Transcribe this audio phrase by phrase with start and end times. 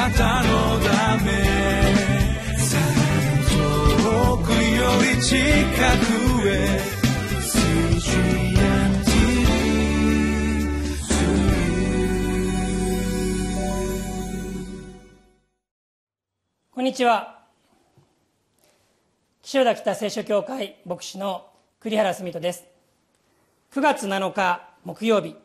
[0.00, 1.30] なたのため
[3.50, 6.80] 遠くより近くへ
[16.70, 17.44] こんにちは。
[19.42, 21.46] 岸田北聖書協会牧師の
[21.78, 22.64] 栗原澄人です。
[23.72, 25.36] 9月7日木曜日。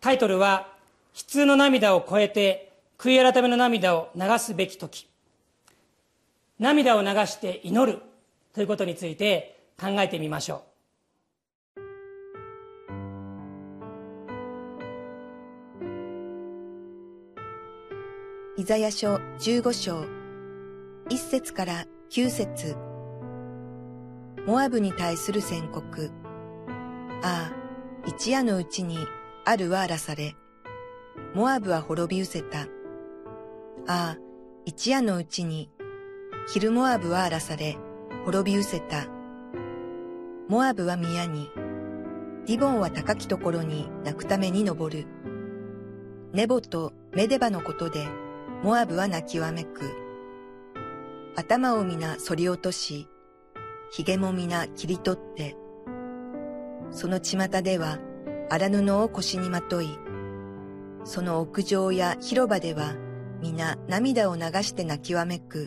[0.00, 0.72] タイトルは
[1.14, 5.08] 「悲痛の涙を超えて悔い改めの涙を流すべき時」
[6.58, 8.00] 涙を流して祈る
[8.52, 10.74] ということについて考えてみましょう。
[18.56, 20.04] イザヤ書15章。
[21.10, 22.76] 1節から9節。
[24.46, 26.12] モアブに対する宣告。
[27.22, 27.52] ああ
[28.06, 28.98] 一夜のうちに
[29.44, 30.36] あるは荒らされ。
[31.34, 32.68] モアブは滅び失せた。
[33.86, 34.18] ああ
[34.64, 35.70] 一夜のうちに
[36.48, 37.76] 昼モアブは荒らされ
[38.24, 39.06] 滅び失せた。
[40.48, 41.50] モアブは宮に
[42.46, 45.06] ディボンは高きところに泣くために登る。
[46.32, 48.06] ネボとメデバのことで
[48.62, 49.82] モアブは泣きわめく。
[51.36, 53.08] 頭を皆反り落とし、
[53.90, 55.56] 髭も皆切り取って、
[56.90, 57.98] その巷では
[58.48, 59.98] 荒布を腰にまとい、
[61.04, 62.94] その屋上や広場では
[63.40, 65.66] 皆涙を流して泣きわめく。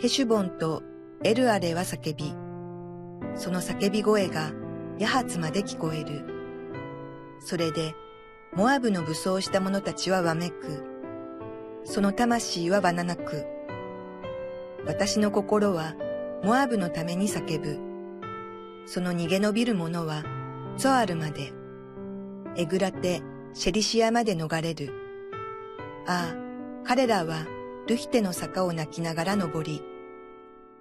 [0.00, 0.82] ヘシュボンと
[1.22, 2.34] エルアレは叫び、
[3.36, 4.52] その叫び声が
[4.98, 6.24] ヤハツまで聞こえる。
[7.40, 7.94] それで、
[8.54, 10.84] モアブの武装した者たちはわめく。
[11.84, 13.46] その魂はばななく。
[14.86, 15.94] 私の心は
[16.42, 17.78] モアブのために叫ぶ。
[18.86, 20.24] その逃げ延びる者は
[20.76, 21.52] ゾアルまで、
[22.56, 23.22] エグラテ、
[23.52, 25.03] シェリシアまで逃れる。
[26.06, 26.34] ああ、
[26.84, 27.46] 彼らは
[27.86, 29.82] ルヒテの坂を泣きながら登り、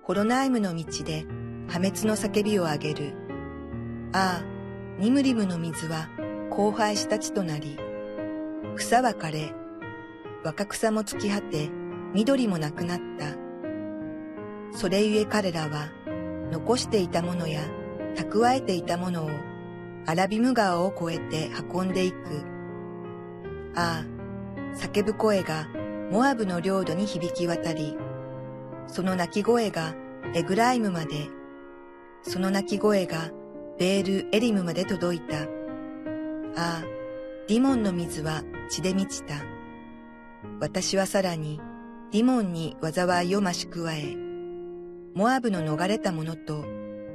[0.01, 1.25] ホロナイムの道で
[1.67, 3.13] 破滅の叫びを上げる。
[4.11, 4.45] ああ、
[4.99, 6.09] ニムリムの水は
[6.51, 7.77] 荒廃した地となり、
[8.75, 9.53] 草は枯れ、
[10.43, 11.69] 若草も尽き果て、
[12.13, 13.27] 緑もなくなった。
[14.77, 15.89] それゆえ彼らは、
[16.51, 17.61] 残していたものや
[18.15, 19.29] 蓄えていたものを
[20.05, 22.17] アラビム川を越えて運んでいく。
[23.75, 24.12] ああ、
[24.75, 25.67] 叫ぶ声が
[26.11, 27.97] モアブの領土に響き渡り、
[28.87, 29.95] その鳴き声が
[30.35, 31.27] エグライムまで、
[32.23, 33.31] その鳴き声が
[33.77, 35.41] ベールエリムまで届いた。
[35.41, 35.45] あ
[36.55, 36.83] あ、
[37.47, 39.35] ディモンの水は血で満ちた。
[40.59, 41.59] 私はさらに
[42.11, 44.15] ディモンに災いを増し加え、
[45.13, 46.65] モアブの逃れた者と、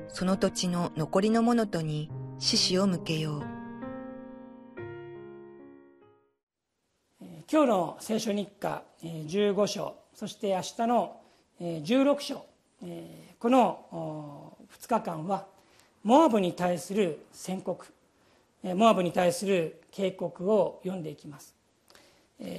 [0.09, 3.58] その土地の残りの者とに獅子を向けよう。
[7.51, 11.17] 今日の聖書日課15章、そして明日の
[11.59, 12.45] 16章、
[13.39, 15.47] この2日間は、
[16.05, 17.87] モアブに対する宣告、
[18.63, 21.55] モアブに対する警告を読んでいきます。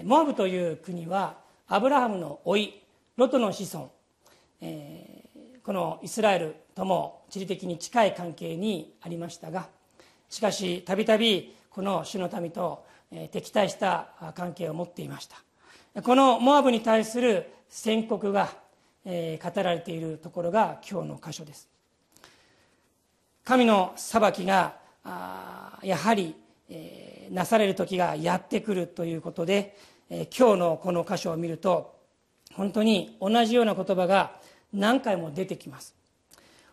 [0.04, 1.36] モアブという国は、
[1.68, 2.82] アブラハムの甥、
[3.16, 3.92] ロトの子孫、
[5.64, 9.68] このイスラエルとも地理的に近い関係にありましたが
[10.30, 12.89] しかしたびたびこの主の民と
[13.32, 15.38] 敵対した関係を持っていました。
[16.02, 18.50] このモアブに対する宣告が
[19.06, 21.68] 語られているところが今日の箇所です。
[23.44, 24.76] 神の裁きが
[25.82, 26.36] やはり
[27.32, 29.76] なされる時がやってくるということで
[30.10, 31.96] 今日のこの箇所を見ると
[32.54, 34.34] 本当に同じような言葉が
[34.74, 35.96] 何回も出てきます。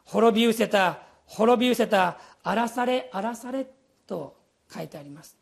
[0.04, 3.66] 滅び失せた滅び失せた荒らされ荒らされ
[4.06, 4.36] と
[4.72, 5.35] 書いてあります。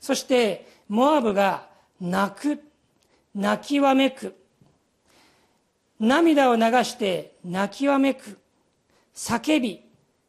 [0.00, 1.68] そしてモアブが
[2.00, 2.62] 泣く
[3.34, 4.34] 泣きわめく。
[6.00, 8.38] 涙を流して泣きわめく。
[9.14, 9.84] 叫び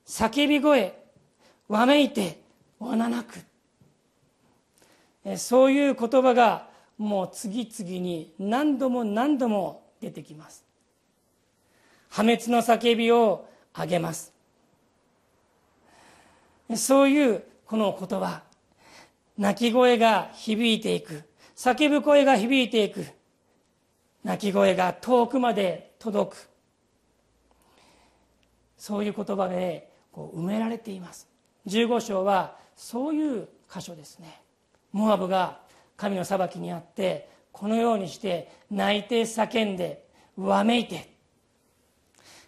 [0.06, 0.96] 叫び声。
[1.68, 2.42] わめいて
[2.80, 3.40] わななく。
[5.38, 10.64] そういう言葉がもう次々に何度も何度も出てきます。
[12.10, 14.34] 破滅の叫びをあげます。
[16.76, 18.49] そういうこの言葉。
[19.40, 21.24] 泣き声が響いていく。
[21.56, 23.06] 叫ぶ声が響いていく。
[24.22, 26.50] 泣き声が遠くまで届く。
[28.78, 31.30] そういう言葉でこう埋められています。
[31.68, 34.42] 15章はそういう箇所ですね。
[34.92, 35.62] モアブが
[35.96, 40.04] 神の裁きにあってこのようにして泣いて叫んで
[40.36, 41.14] わめいて。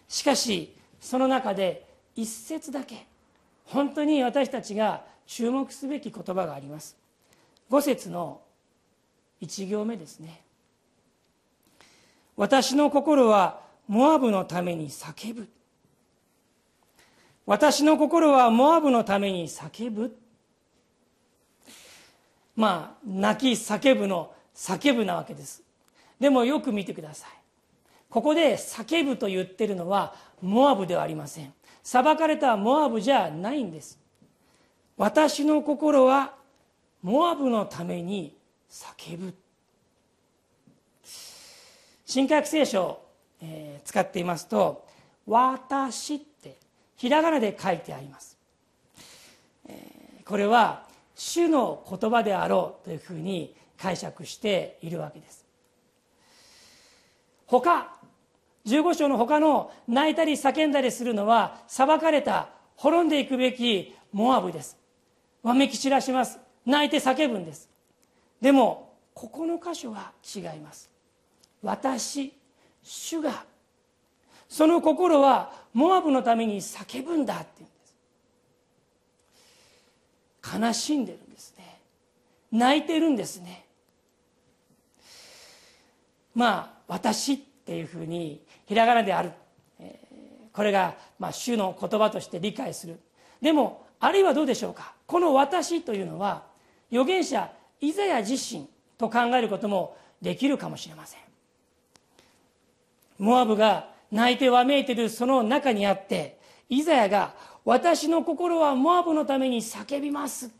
[0.08, 3.06] しかしその中で一節だけ
[3.64, 6.94] 本当に私たちが注目すべき言葉があります。
[7.70, 8.42] 5節の
[9.40, 10.42] 1行目ですね。
[12.36, 15.48] 私の心はモアブのために叫ぶ。
[17.46, 20.14] 私の心はモアブのために叫ぶ。
[22.54, 25.62] まあ泣き叫ぶの叫ぶなわけです。
[26.20, 27.30] でもよく見てください。
[28.10, 31.54] ここで叫ぶと言ってるのはモアブではありません。
[31.82, 34.01] 裁かれたモアブじゃないんです。
[35.02, 36.32] 私の心は
[37.02, 38.38] モアブのために
[38.70, 39.34] 叫ぶ。
[42.06, 43.00] 新科学聖書、
[43.40, 44.86] えー、使っていますと
[45.26, 46.56] 「私」って
[46.96, 48.38] ひらがなで書いてあります、
[49.66, 55.44] えー、これは主の言葉であろうというふうに解釈しているわけです。
[57.48, 57.92] 他
[58.66, 64.80] 15章の他の泣いたり叫んだりするのは裁かれた滅んでいくべきモアブです。
[65.42, 66.38] わめき散らします。
[66.64, 67.68] 泣いて叫ぶんです。
[68.40, 70.90] でもここの箇所は違います。
[71.62, 72.32] 私
[72.82, 73.44] 主が
[74.48, 77.72] その心はモアブのために叫ぶんだって言うん
[80.52, 80.58] です。
[80.58, 81.80] 悲しんでるんですね。
[82.50, 83.64] 泣いてるんですね。
[86.34, 89.32] まあ私っていうふうにひらがなである。
[90.52, 93.00] これがまあ主の言葉として理解する。
[93.40, 94.94] でもあるいはどうでしょうか？
[95.06, 96.42] この私というのは
[96.90, 98.68] 預言者イザヤ自身
[98.98, 101.20] と考えることもできるかもしれません。
[103.18, 107.32] モアブが泣いてわめいているその中にあってイザヤが
[107.64, 110.50] 「私の心はモアブのために叫びます」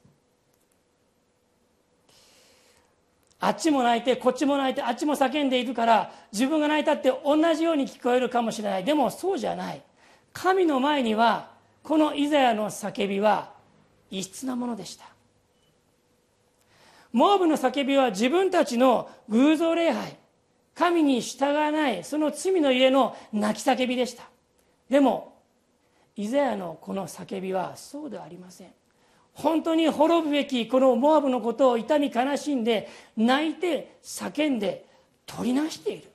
[3.40, 8.84] あっちも泣いてこっちも泣いてあっちも叫んでいるから自分が泣いたって同じように聞こえるかもしれない。
[8.84, 9.82] でもそうじゃない。
[10.32, 11.50] 神の前には
[11.82, 13.52] このイザヤの叫びは
[14.10, 15.06] 異質なものでした。
[17.12, 20.16] モアブの叫びは自分たちの偶像礼拝
[20.74, 24.24] 神に従わないその罪の家の泣き叫びでした。
[24.88, 25.32] でも
[26.16, 28.72] イザヤのこの叫びはそうではありません。
[29.34, 34.86] 本当に滅ぶべきこのモアブのことを痛み悲しんで泣いて叫んで
[35.26, 36.10] 取りなしている。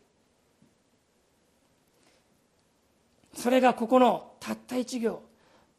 [3.33, 5.26] それがここのたった一行。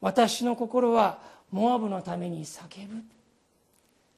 [0.01, 1.19] 私の心は
[1.51, 3.03] モアブのために叫ぶ。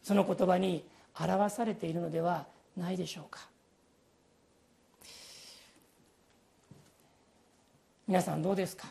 [0.03, 0.85] その言葉に
[1.19, 2.47] 表されているのでは
[2.77, 3.41] ないでしょうか。
[8.09, 8.89] 皆さんどうですか？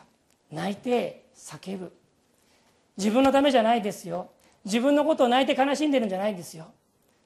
[0.50, 1.92] 泣いて叫ぶ。
[2.96, 4.30] 自分のためじゃないですよ。
[4.64, 6.66] 自分のことを泣いて悲しんでるんじゃないんですよ。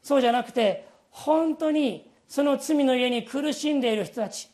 [0.03, 4.51] そうじゃなくて本当にその罪の家に苦しんでいる人たち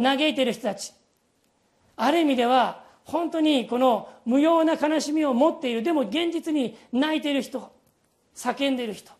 [0.00, 0.92] 嘆いている人たち
[1.96, 5.82] ある意味では本当にこの無用な悲しみを持っている。
[5.82, 7.72] でも現実に泣いている人
[8.34, 9.12] 叫んでいる人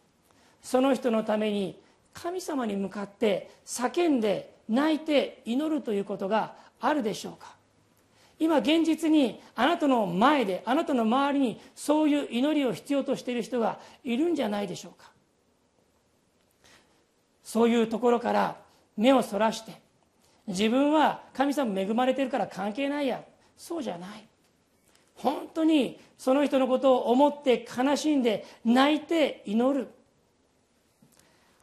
[0.62, 1.80] その人のために
[2.14, 7.56] 神様に向かって叫んで泣いて祈るということがあるでしょうか。
[8.38, 15.10] 今現実にあなたの前であなたの周りにそういう祈りを必要としている人がいるんじゃないでしょうか。
[17.44, 18.56] そういうところから
[18.96, 19.80] 目をそらして
[20.46, 23.22] 自分は神様恵まれてるから関係ないや。
[23.62, 24.26] そうじゃない。
[25.14, 29.86] 本当にその人のことを思って悲しんで泣いて祈る。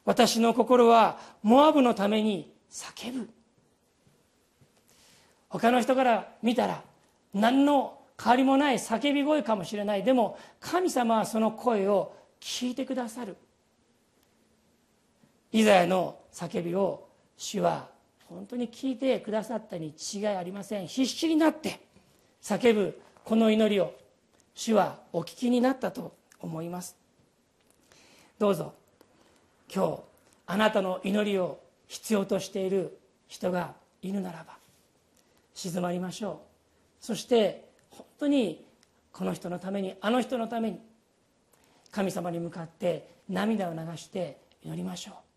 [0.05, 3.29] 私の心はモアブのために叫ぶ。
[5.49, 6.81] 他の人から見たら
[7.33, 10.03] 何の変わりもない叫び声かもしれない。
[10.03, 13.35] でも神様はその声を聞いてくださる。
[15.51, 17.89] イザヤの叫びを主は
[18.29, 20.87] 本当に聞いてくださったに違いありません。
[20.87, 21.88] 必死になって
[22.49, 23.93] 叫ぶこの祈りを
[24.55, 26.95] 主はお聞きになったと思います。
[28.39, 28.73] どうぞ
[29.71, 29.99] 今日
[30.47, 34.57] あなたの祈りを必要としている人がいるならば
[35.53, 36.41] 静まりましょ
[37.01, 37.05] う。
[37.05, 38.65] そして本当に
[39.11, 40.79] この人のためにあの人のために
[41.91, 45.28] 神様に向かって涙を流して祈りましょう。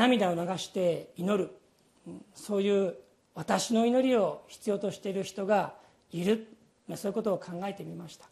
[0.00, 1.50] 涙を流して祈る。
[2.34, 2.94] そういう
[3.34, 5.74] 私の祈りを必要としている人が
[6.10, 6.48] いる。
[6.96, 8.26] そういうことを考えてみました。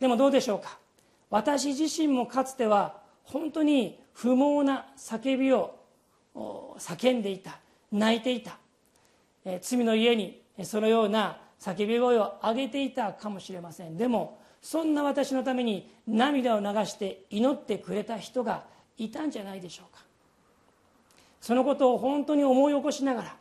[0.00, 0.78] でもどうでしょうか？
[1.28, 5.78] 私自身もかつては本当に不毛な叫びを
[6.78, 7.58] 叫んでいた。
[7.92, 8.56] 泣いていた。
[9.60, 13.98] 罪の家にそのような叫び声を上げていたかもしれません。
[13.98, 18.64] でもそんな私のために涙を流して祈ってくれた人が
[18.96, 20.02] いたんじゃないでしょうか。
[21.42, 23.36] そのことを本当に思い起こしながら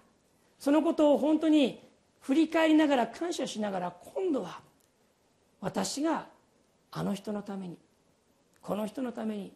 [0.59, 1.87] そのことを本当に
[2.19, 4.59] 振り返りながら感謝しながら今度は
[5.61, 6.25] 私が
[6.91, 7.77] あの人のために
[8.59, 9.53] この人のために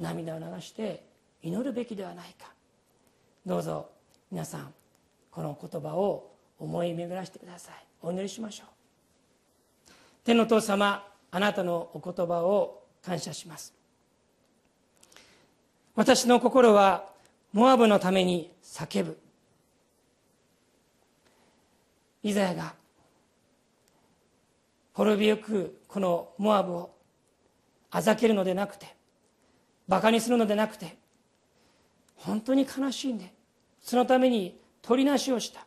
[0.00, 1.04] 涙を流して
[1.42, 2.50] 祈るべきではないか。
[3.44, 3.90] どうぞ
[4.30, 4.72] 皆さん
[5.30, 7.74] この言葉を思い巡らせてください。
[8.02, 9.92] お祈りしましょう。
[10.24, 13.74] 天の父様あなたのお言葉を感謝します。
[15.94, 17.13] 私の心は
[17.54, 19.16] モアブのために叫ぶ。
[22.24, 22.74] イザヤが
[24.92, 26.90] 滅びゆくこのモアブを
[27.92, 28.96] あざけるのでなくて
[29.86, 30.96] バカにするのでなくて
[32.16, 33.32] 本当に悲しんで
[33.80, 35.64] そのために取りなしをした。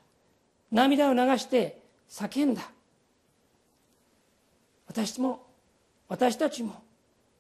[0.70, 2.70] 涙を流して叫んだ。
[4.88, 5.46] 私も
[6.10, 6.84] 私たちも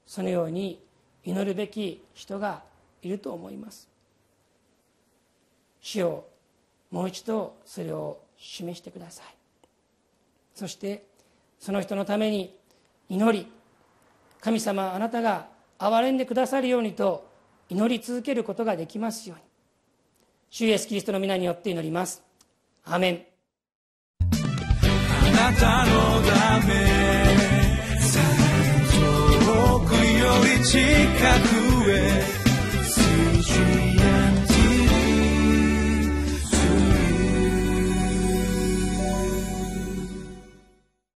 [0.05, 0.81] そのように
[1.25, 2.63] 祈るべき人が
[3.01, 3.96] いると思います。
[5.81, 6.27] 主を
[6.91, 9.25] もう一度それを示してください。
[10.55, 11.05] そして
[11.59, 12.55] その人のために
[13.09, 13.47] 祈り
[14.41, 15.47] 神様あなたが
[15.79, 17.27] 憐れんでくださるようにと
[17.69, 19.43] 祈り続けることができますように。
[20.49, 22.23] 主イエスキリストの皆によって祈ります。
[22.85, 23.25] アーメン。
[24.21, 25.91] あなたの
[26.23, 26.73] ため
[28.95, 30.25] 遠くよ
[30.57, 30.77] り近
[31.61, 31.66] く